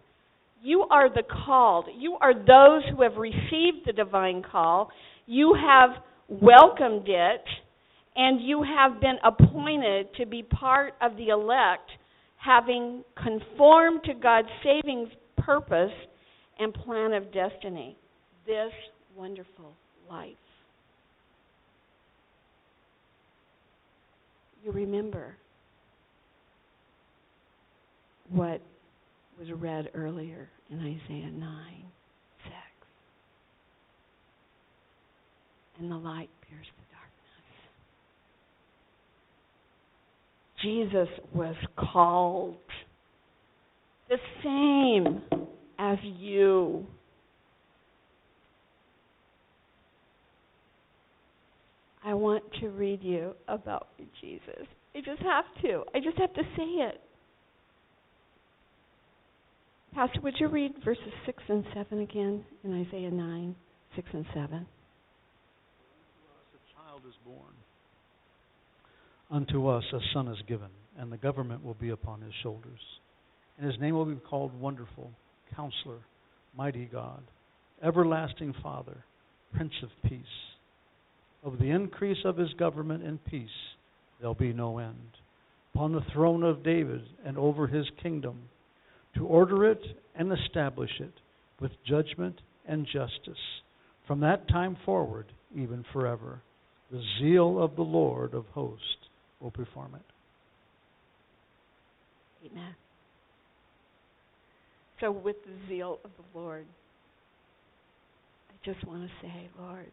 [0.62, 1.86] You are the called.
[1.98, 4.92] You are those who have received the divine call.
[5.26, 7.44] You have welcomed it,
[8.16, 11.90] and you have been appointed to be part of the elect,
[12.44, 15.92] having conformed to God's saving purpose
[16.60, 17.96] and plan of destiny.
[18.46, 18.72] This
[19.16, 19.74] wonderful
[20.10, 20.36] life.
[24.64, 25.36] You remember
[28.30, 28.62] what
[29.40, 31.84] was read earlier in Isaiah 9
[32.44, 32.54] 6.
[35.80, 37.12] And the light pierced the darkness.
[40.62, 42.58] Jesus was called
[44.10, 45.22] the same
[45.80, 46.86] as you.
[52.04, 53.88] I want to read you about
[54.20, 54.68] Jesus.
[54.96, 55.84] I just have to.
[55.96, 57.02] I just have to say it.
[59.94, 63.56] Pastor, would you read verses 6 and 7 again in Isaiah 9,
[63.96, 64.66] 6 and 7?
[66.56, 67.61] a child is born.
[69.32, 70.68] Unto us a son is given,
[70.98, 72.80] and the government will be upon his shoulders.
[73.58, 75.10] And his name will be called Wonderful,
[75.56, 76.00] Counselor,
[76.58, 77.22] Mighty God,
[77.82, 78.98] Everlasting Father,
[79.56, 80.26] Prince of Peace.
[81.44, 83.50] Of the increase of his government and peace
[84.20, 84.98] there'll be no end.
[85.74, 88.38] Upon the throne of David and over his kingdom,
[89.16, 89.82] to order it
[90.14, 91.14] and establish it
[91.62, 93.42] with judgment and justice
[94.08, 96.42] from that time forward, even forever.
[96.92, 99.08] The zeal of the Lord of hosts
[99.42, 100.02] will perform it.
[102.52, 102.76] Amen.
[105.00, 106.66] So, with the zeal of the Lord,
[108.50, 109.92] I just want to say, Lord,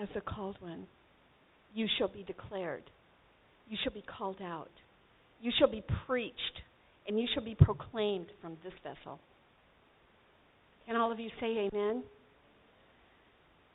[0.00, 0.86] as a called one,
[1.74, 2.82] you shall be declared.
[3.68, 4.70] You shall be called out.
[5.40, 6.36] You shall be preached,
[7.06, 9.20] and you shall be proclaimed from this vessel.
[10.86, 12.02] Can all of you say amen?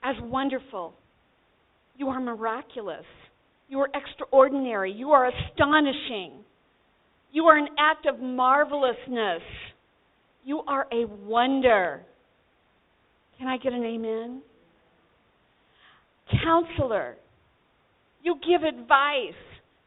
[0.03, 0.93] As wonderful.
[1.97, 3.05] You are miraculous.
[3.67, 4.91] You are extraordinary.
[4.91, 6.43] You are astonishing.
[7.31, 9.41] You are an act of marvelousness.
[10.45, 12.01] You are a wonder.
[13.37, 14.41] Can I get an amen?
[16.43, 17.17] Counselor.
[18.23, 19.33] You give advice.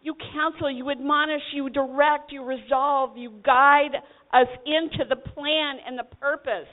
[0.02, 0.70] You counsel.
[0.70, 1.42] You admonish.
[1.54, 2.32] You direct.
[2.32, 3.16] You resolve.
[3.16, 3.96] You guide
[4.32, 6.68] us into the plan and the purpose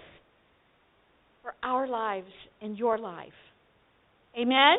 [1.47, 2.27] for our lives
[2.61, 3.31] and your life.
[4.37, 4.77] Amen?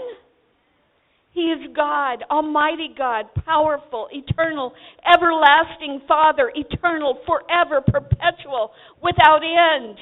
[1.33, 4.75] He is God, Almighty God, powerful, eternal,
[5.07, 9.97] everlasting Father, eternal, forever, perpetual, without end.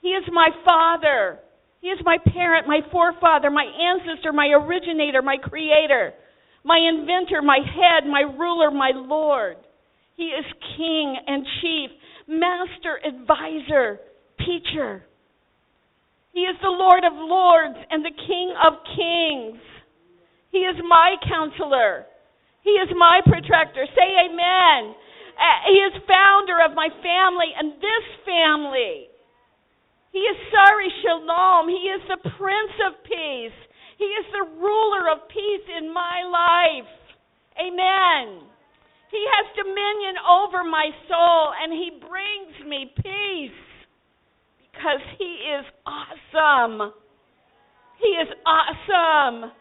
[0.00, 1.38] He is my Father.
[1.80, 6.12] He is my parent, my forefather, my ancestor, my originator, my creator,
[6.64, 9.58] my inventor, my head, my ruler, my Lord.
[10.16, 10.44] He is
[10.76, 11.90] king and chief,
[12.26, 14.00] master, advisor,
[14.38, 15.04] teacher.
[16.34, 19.62] He is the Lord of lords and the King of kings.
[20.50, 22.10] He is my counselor.
[22.66, 23.86] He is my protector.
[23.94, 24.98] Say amen.
[25.38, 29.06] Uh, he is founder of my family and this family.
[30.10, 31.70] He is Sar Shalom.
[31.70, 33.58] He is the Prince of Peace.
[33.98, 36.90] He is the ruler of peace in my life.
[37.62, 38.42] Amen.
[39.10, 43.60] He has dominion over my soul and he brings me peace
[44.74, 46.92] because he is awesome.
[48.02, 49.52] He is awesome.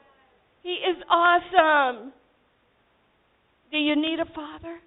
[0.64, 2.12] He is awesome.
[3.72, 4.80] Do you need a father?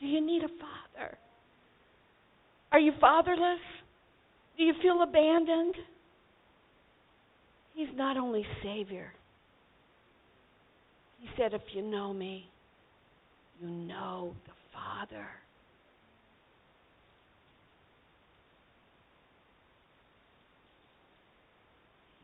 [0.00, 1.16] Do you need a father?
[2.72, 3.60] Are you fatherless?
[4.56, 5.74] Do you feel abandoned?
[7.74, 9.12] He's not only Savior.
[11.20, 12.50] He said, If you know me,
[13.60, 15.26] you know the Father.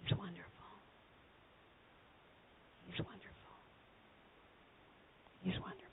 [0.02, 0.42] He's wonderful.
[2.86, 3.28] He's wonderful.
[5.42, 5.88] He's wonderful.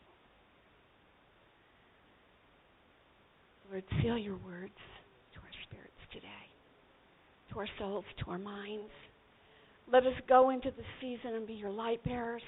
[3.75, 4.71] Lord, seal your words
[5.33, 6.27] to our spirits today,
[7.51, 8.89] to our souls, to our minds.
[9.91, 12.41] Let us go into the season and be your light bearers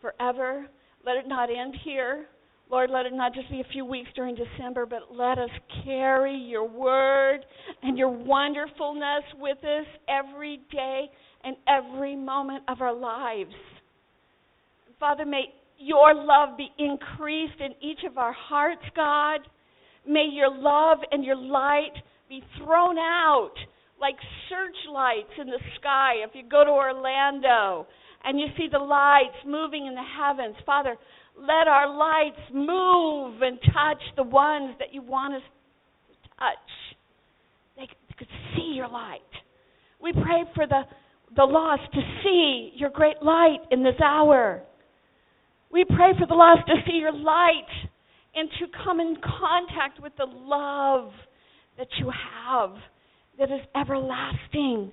[0.00, 0.66] forever.
[1.04, 2.24] Let it not end here.
[2.70, 5.50] Lord, let it not just be a few weeks during December, but let us
[5.84, 7.40] carry your word
[7.82, 11.10] and your wonderfulness with us every day
[11.44, 13.52] and every moment of our lives.
[14.98, 19.40] Father, may your love be increased in each of our hearts, God.
[20.08, 21.94] May your love and your light
[22.28, 23.54] be thrown out
[24.00, 24.16] like
[24.48, 26.14] searchlights in the sky.
[26.24, 27.86] If you go to Orlando
[28.24, 30.96] and you see the lights moving in the heavens, Father,
[31.38, 35.42] let our lights move and touch the ones that you want us
[36.08, 36.70] to touch.
[37.76, 37.88] They
[38.18, 39.20] could see your light.
[40.00, 40.82] We pray for the,
[41.34, 44.62] the lost to see your great light in this hour.
[45.70, 47.68] We pray for the lost to see your light
[48.36, 51.10] and to come in contact with the love
[51.78, 52.12] that you
[52.44, 52.74] have
[53.38, 54.92] that is everlasting.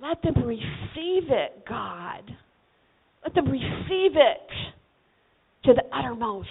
[0.00, 2.30] Let them receive it, God.
[3.24, 4.50] Let them receive it
[5.64, 6.48] to the uttermost.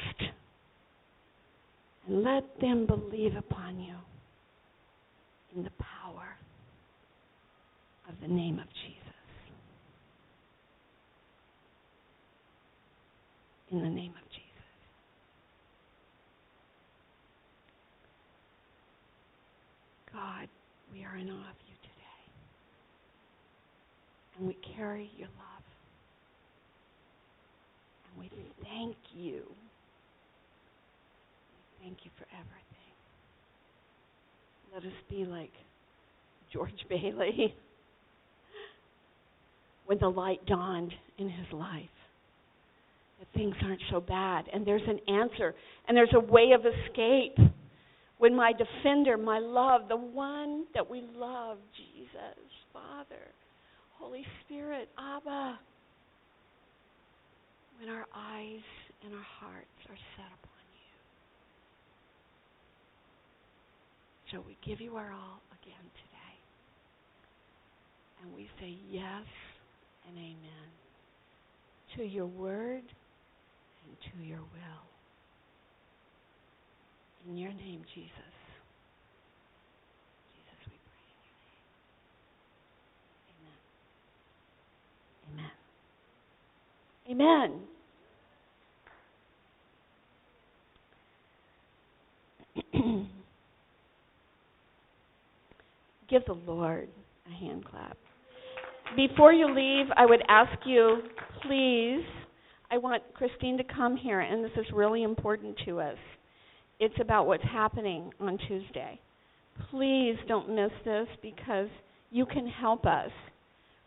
[2.07, 3.95] And let them believe upon you
[5.55, 6.37] in the power
[8.09, 8.97] of the name of Jesus.
[13.71, 14.41] In the name of Jesus.
[20.21, 20.47] God,
[20.93, 22.21] we are in awe of you today.
[24.37, 25.63] And we carry your love.
[28.05, 28.29] And we
[28.63, 29.41] thank you.
[31.49, 32.61] We thank you for everything.
[34.73, 35.51] Let us be like
[36.53, 37.55] George Bailey
[39.87, 41.85] when the light dawned in his life.
[43.19, 44.45] That things aren't so bad.
[44.53, 45.55] And there's an answer.
[45.87, 47.37] And there's a way of escape
[48.21, 52.37] when my defender, my love, the one that we love, Jesus,
[52.71, 53.25] Father,
[53.97, 55.57] Holy Spirit, Abba,
[57.79, 58.61] when our eyes
[59.03, 60.61] and our hearts are set upon
[64.29, 64.37] you.
[64.37, 66.37] So we give you our all again today.
[68.21, 69.25] And we say yes
[70.07, 70.69] and amen
[71.97, 74.90] to your word and to your will.
[77.27, 78.11] In your name, Jesus.
[80.33, 81.13] Jesus, we pray
[83.29, 83.53] in your
[87.07, 87.09] name.
[87.09, 87.11] Amen.
[87.11, 87.61] Amen.
[92.73, 93.07] Amen.
[96.09, 96.89] Give the Lord
[97.27, 97.97] a hand clap.
[98.95, 101.01] Before you leave, I would ask you,
[101.43, 102.03] please,
[102.69, 105.97] I want Christine to come here, and this is really important to us.
[106.81, 108.99] It's about what's happening on Tuesday.
[109.69, 111.67] Please don't miss this because
[112.09, 113.11] you can help us.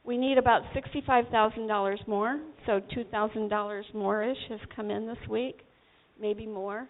[0.04, 5.62] We need about $65,000 more, so $2,000 more-ish has come in this week,
[6.20, 6.88] maybe more.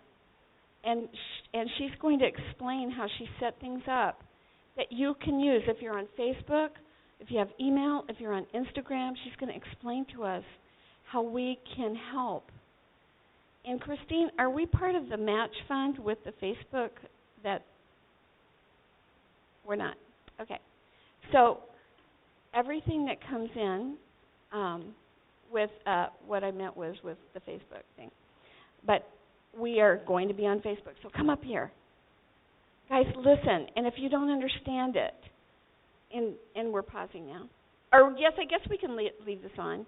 [0.84, 4.20] And sh- and she's going to explain how she set things up
[4.76, 6.68] that you can use if you're on Facebook,
[7.18, 10.44] if you have email, if you're on Instagram, she's going to explain to us
[11.10, 12.50] how we can help.
[13.66, 16.90] And Christine, are we part of the match fund with the Facebook
[17.42, 17.64] that
[19.66, 19.96] we're not?
[20.40, 20.58] Okay.
[21.32, 21.60] So
[22.54, 23.96] everything that comes in
[24.52, 24.94] um,
[25.50, 28.10] with uh, what I meant was with the Facebook thing.
[28.86, 29.08] But
[29.58, 30.94] we are going to be on Facebook.
[31.02, 31.72] So come up here.
[32.90, 33.66] Guys, listen.
[33.76, 35.14] And if you don't understand it,
[36.12, 37.48] and and we're pausing now.
[37.92, 39.86] Or yes, I guess we can le- leave this on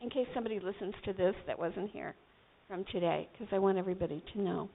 [0.00, 2.14] in case somebody listens to this that wasn't here
[2.68, 4.68] from today because I want everybody to know.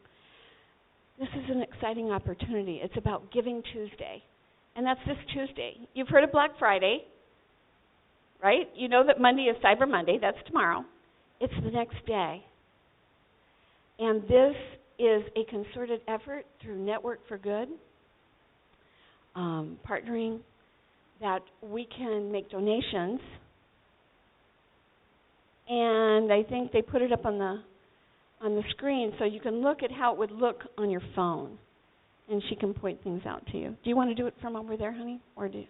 [1.19, 2.79] This is an exciting opportunity.
[2.83, 4.23] It's about Giving Tuesday.
[4.75, 5.77] And that's this Tuesday.
[5.93, 7.03] You've heard of Black Friday,
[8.43, 8.67] right?
[8.75, 10.17] You know that Monday is Cyber Monday.
[10.19, 10.83] That's tomorrow.
[11.39, 12.43] It's the next day.
[13.99, 14.55] And this
[14.97, 17.67] is a concerted effort through Network for Good,
[19.35, 20.39] um, partnering
[21.21, 23.19] that we can make donations.
[25.69, 27.61] And I think they put it up on the
[28.43, 31.57] on the screen so you can look at how it would look on your phone.
[32.29, 33.75] And she can point things out to you.
[33.83, 35.19] Do you want to do it from over there, honey?
[35.35, 35.67] Or do you?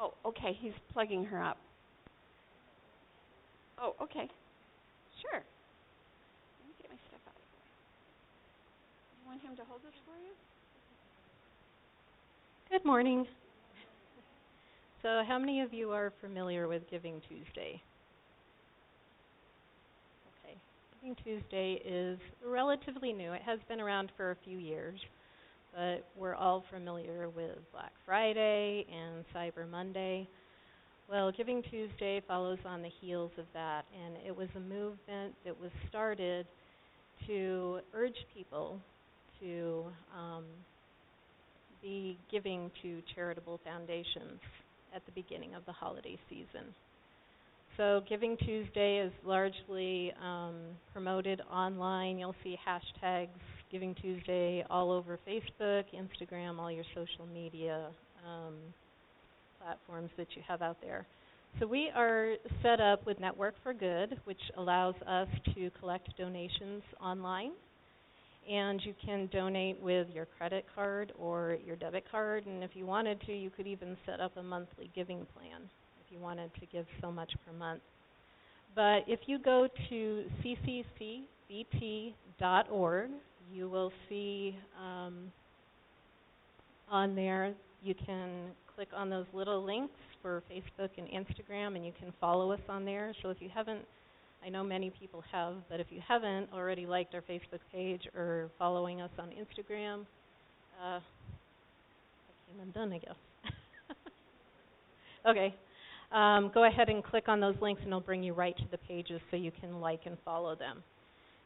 [0.00, 0.56] Oh, okay.
[0.60, 1.58] He's plugging her up.
[3.80, 4.28] Oh, okay.
[5.22, 5.40] Sure.
[5.40, 7.66] Let me get my stuff out of here.
[9.22, 10.32] You want him to hold this for you?
[12.70, 13.26] Good morning.
[15.02, 17.80] So, how many of you are familiar with Giving Tuesday?
[20.44, 20.56] Okay.
[21.00, 23.32] Giving Tuesday is relatively new.
[23.32, 24.98] It has been around for a few years,
[25.72, 30.26] but we're all familiar with Black Friday and Cyber Monday.
[31.08, 35.58] Well, Giving Tuesday follows on the heels of that, and it was a movement that
[35.60, 36.46] was started
[37.28, 38.80] to urge people
[39.40, 39.84] to
[40.16, 40.44] um,
[41.80, 44.40] be giving to charitable foundations
[44.94, 46.74] at the beginning of the holiday season.
[47.78, 50.56] So Giving Tuesday is largely um,
[50.92, 52.18] promoted online.
[52.18, 53.28] You'll see hashtags
[53.70, 57.86] Giving Tuesday all over Facebook, Instagram, all your social media
[58.26, 58.54] um,
[59.62, 61.06] platforms that you have out there.
[61.60, 66.82] So we are set up with Network for Good, which allows us to collect donations
[67.00, 67.52] online
[68.50, 72.86] and you can donate with your credit card or your debit card and if you
[72.86, 75.68] wanted to you could even set up a monthly giving plan
[76.10, 77.80] you wanted to give so much per month
[78.74, 81.24] but if you go to cccvt.org
[83.52, 85.32] you will see um,
[86.90, 91.92] on there you can click on those little links for Facebook and Instagram, and you
[91.98, 93.12] can follow us on there.
[93.22, 93.80] So if you haven't,
[94.44, 98.50] I know many people have, but if you haven't already liked our Facebook page or
[98.58, 100.06] following us on Instagram,
[100.80, 101.00] uh, I
[102.46, 103.16] came undone, I guess.
[105.28, 105.54] okay.
[106.10, 108.78] Um, go ahead and click on those links, and it'll bring you right to the
[108.78, 110.82] pages so you can like and follow them.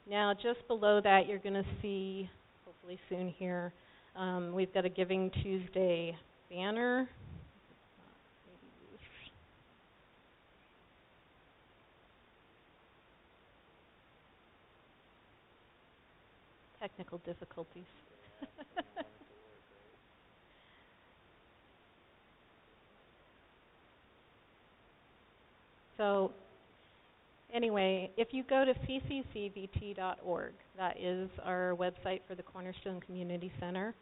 [0.08, 2.30] Now, just below that, you're going to see,
[2.64, 3.72] hopefully soon here,
[4.14, 6.16] um, we've got a Giving Tuesday
[6.50, 7.08] banner.
[16.80, 17.84] Technical difficulties.
[26.02, 26.32] so,
[27.54, 33.94] anyway, if you go to cccvt.org, that is our website for the Cornerstone Community Center,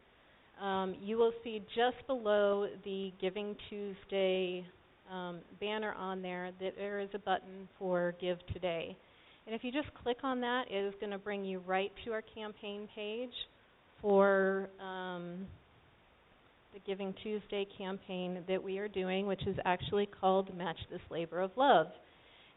[0.63, 4.65] um, you will see just below the Giving Tuesday
[5.13, 8.97] um, banner on there that there is a button for Give Today.
[9.47, 12.13] And if you just click on that, it is going to bring you right to
[12.13, 13.35] our campaign page
[14.01, 15.47] for um,
[16.73, 21.41] the Giving Tuesday campaign that we are doing, which is actually called Match This Labor
[21.41, 21.89] of Love.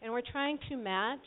[0.02, 1.20] And we're trying to match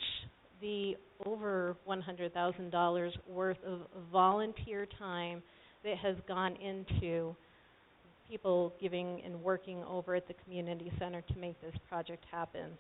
[0.61, 3.81] the over $100,000 worth of
[4.13, 5.43] volunteer time
[5.85, 7.35] that has gone into
[8.31, 12.71] people giving and working over at the community center to make this project happen.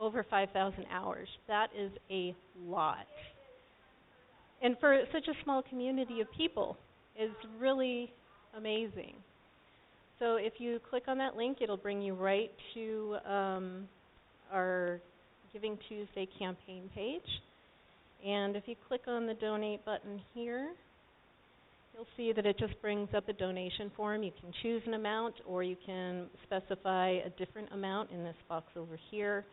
[0.00, 1.28] Over 5,000 hours.
[1.48, 2.34] That is a
[2.66, 3.06] lot.
[4.62, 6.76] And for such a small community of people,
[7.18, 8.12] is really
[8.56, 9.14] amazing.
[10.18, 13.88] So if you click on that link, it'll bring you right to um,
[14.52, 15.00] our
[15.52, 17.22] Giving Tuesday campaign page.
[18.26, 20.72] And if you click on the donate button here,
[21.94, 24.22] you'll see that it just brings up a donation form.
[24.22, 28.66] You can choose an amount or you can specify a different amount in this box
[28.76, 29.44] over here.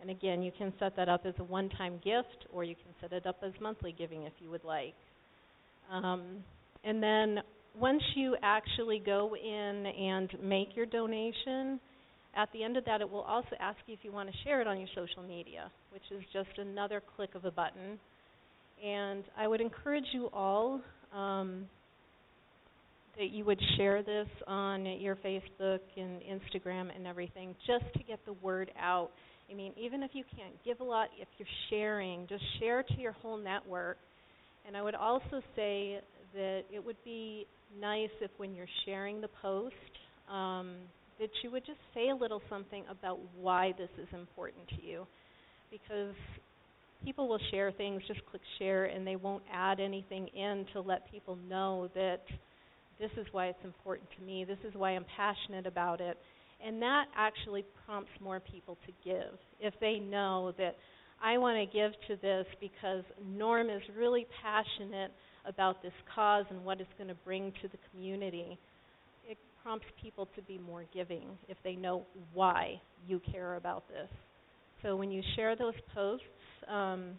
[0.00, 3.12] And again, you can set that up as a one-time gift or you can set
[3.12, 4.94] it up as monthly giving if you would like.
[5.90, 6.42] Um,
[6.84, 7.38] and then
[7.78, 11.80] once you actually go in and make your donation,
[12.36, 14.60] at the end of that it will also ask you if you want to share
[14.60, 17.98] it on your social media, which is just another click of a button.
[18.84, 20.80] And I would encourage you all
[21.14, 21.66] um,
[23.18, 28.18] that you would share this on your Facebook and Instagram and everything just to get
[28.26, 29.10] the word out.
[29.50, 32.94] I mean, even if you can't give a lot, if you're sharing, just share to
[32.98, 33.98] your whole network.
[34.66, 36.00] And I would also say
[36.34, 37.46] that it would be
[37.80, 39.74] nice if when you're sharing the post,
[40.30, 40.74] um,
[41.18, 45.06] that you would just say a little something about why this is important to you.
[45.70, 46.14] Because
[47.04, 51.10] people will share things, just click share, and they won't add anything in to let
[51.10, 52.22] people know that
[52.98, 56.16] this is why it's important to me, this is why I'm passionate about it.
[56.64, 59.38] And that actually prompts more people to give.
[59.60, 60.76] If they know that
[61.22, 63.02] I want to give to this because
[63.36, 65.12] Norm is really passionate
[65.46, 68.58] about this cause and what it's going to bring to the community,
[69.28, 74.08] it prompts people to be more giving if they know why you care about this.
[74.82, 76.24] So when you share those posts,
[76.68, 77.12] um,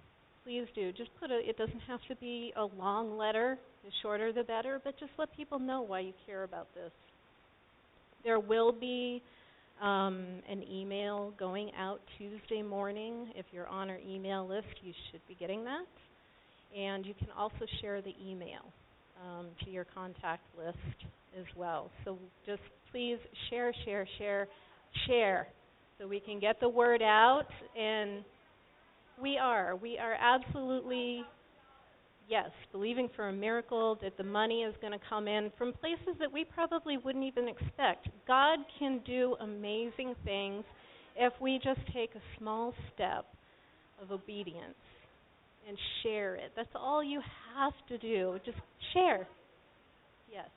[0.44, 0.92] please do.
[0.92, 4.82] Just put a, it doesn't have to be a long letter, the shorter the better,
[4.84, 6.92] but just let people know why you care about this.
[8.24, 9.22] There will be
[9.82, 13.32] um, an email going out Tuesday morning.
[13.36, 15.86] If you're on our email list, you should be getting that.
[16.78, 18.72] And you can also share the email
[19.24, 20.78] um, to your contact list
[21.38, 21.90] as well.
[22.04, 22.62] So just
[22.92, 23.18] please
[23.50, 24.48] share, share, share,
[25.08, 25.48] share
[26.00, 27.48] so we can get the word out
[27.80, 28.24] and
[29.22, 29.76] we are.
[29.76, 31.24] We are absolutely,
[32.28, 36.16] yes, believing for a miracle that the money is going to come in from places
[36.20, 38.10] that we probably wouldn't even expect.
[38.28, 40.64] God can do amazing things
[41.16, 43.26] if we just take a small step
[44.02, 44.74] of obedience
[45.68, 46.52] and share it.
[46.56, 47.22] That's all you
[47.56, 48.40] have to do.
[48.46, 48.58] Just
[48.94, 49.28] share.
[50.32, 50.50] Yes,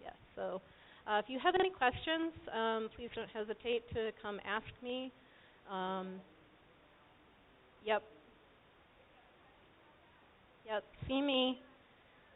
[0.00, 0.14] yes.
[0.34, 0.60] So
[1.06, 5.12] uh, if you have any questions, um, please don't hesitate to come ask me.
[5.70, 6.20] Um,
[7.84, 8.02] Yep.
[10.66, 10.84] Yep.
[11.06, 11.60] See me.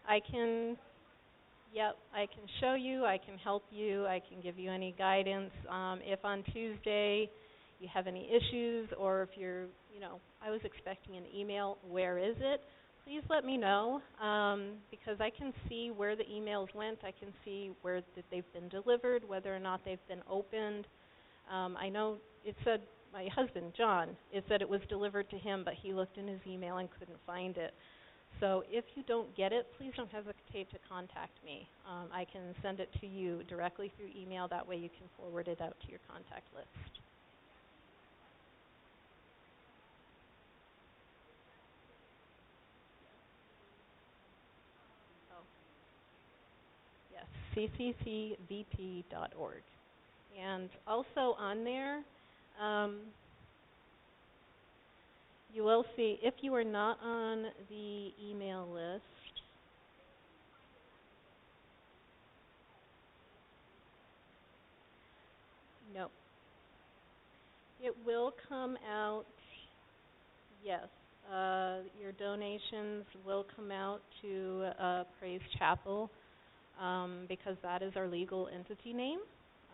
[0.08, 0.76] I can.
[1.74, 1.96] Yep.
[2.14, 3.04] I can show you.
[3.04, 4.06] I can help you.
[4.06, 5.50] I can give you any guidance.
[5.68, 7.28] Um, if on Tuesday
[7.80, 11.78] you have any issues, or if you're, you know, I was expecting an email.
[11.88, 12.62] Where is it?
[13.04, 16.98] Please let me know um, because I can see where the emails went.
[17.04, 20.86] I can see where that they've been delivered, whether or not they've been opened.
[21.52, 25.62] Um, I know it said my husband, John, it said it was delivered to him,
[25.64, 27.74] but he looked in his email and couldn't find it.
[28.40, 31.68] So if you don't get it, please don't hesitate to contact me.
[31.88, 34.48] Um, I can send it to you directly through email.
[34.48, 37.00] That way you can forward it out to your contact list.
[45.32, 45.44] Oh.
[47.12, 47.26] Yes,
[47.56, 49.04] cccvt.org.
[50.40, 52.02] And also on there,
[52.60, 53.00] um,
[55.52, 59.02] you will see, if you are not on the email list,
[65.94, 66.06] no.
[67.82, 69.26] It will come out,
[70.64, 70.86] yes,
[71.32, 76.10] uh, your donations will come out to uh, Praise Chapel
[76.80, 79.20] um, because that is our legal entity name.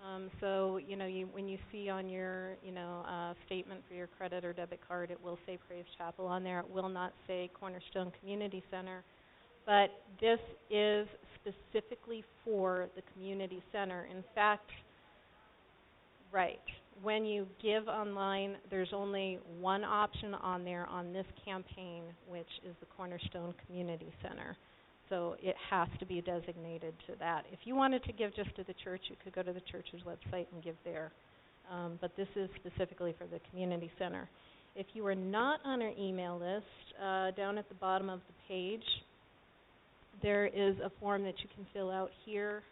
[0.05, 3.95] Um, so, you know, you, when you see on your, you know, uh, statement for
[3.95, 6.61] your credit or debit card, it will say Praise Chapel on there.
[6.61, 9.03] It will not say Cornerstone Community Center.
[9.65, 9.91] But
[10.21, 10.39] this
[10.71, 11.09] is
[11.41, 14.07] specifically for the community center.
[14.15, 14.71] In fact,
[16.31, 16.61] right,
[17.03, 22.77] when you give online, there's only one option on there on this campaign, which is
[22.79, 24.57] the Cornerstone Community Center.
[25.09, 27.45] So it has to be designated to that.
[27.53, 30.01] If you wanted to give just to the church, you could go to the church's
[30.07, 31.13] website and give there.
[31.71, 34.29] Um, but this is specifically for the community center.
[34.75, 36.67] If you are not on our email list,
[37.03, 38.85] uh, down at the bottom of the page,
[40.23, 42.63] there is a form that you can fill out here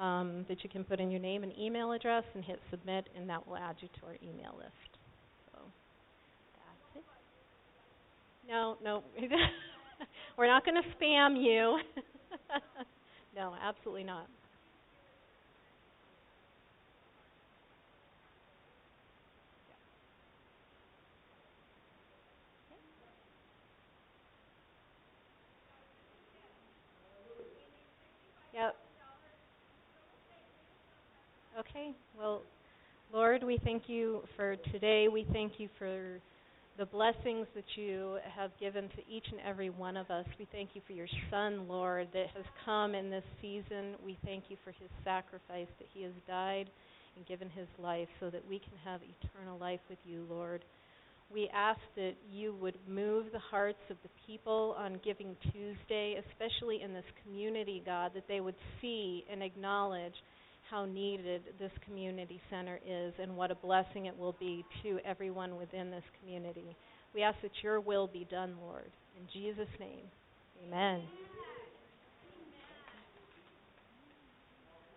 [0.00, 3.28] um, that you can put in your name and email address and hit submit, and
[3.28, 4.72] that will add you to our email list.
[5.52, 5.60] So
[6.54, 8.50] that's it.
[8.50, 9.02] No, no.
[10.38, 11.78] We're not going to spam you.
[13.36, 14.26] no, absolutely not.
[28.52, 28.76] Yep.
[31.58, 31.92] Okay.
[32.16, 32.42] Well,
[33.12, 35.08] Lord, we thank you for today.
[35.08, 36.20] We thank you for
[36.76, 40.26] the blessings that you have given to each and every one of us.
[40.38, 43.94] We thank you for your Son, Lord, that has come in this season.
[44.04, 46.68] We thank you for his sacrifice, that he has died
[47.16, 50.64] and given his life so that we can have eternal life with you, Lord.
[51.32, 56.82] We ask that you would move the hearts of the people on Giving Tuesday, especially
[56.82, 60.14] in this community, God, that they would see and acknowledge
[60.74, 65.56] how needed this community center is and what a blessing it will be to everyone
[65.56, 66.76] within this community.
[67.14, 68.90] We ask that your will be done, Lord.
[69.16, 70.02] In Jesus' name,
[70.66, 71.02] amen.